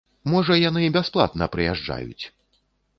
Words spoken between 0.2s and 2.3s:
Можа яны бясплатна прыязджаюць!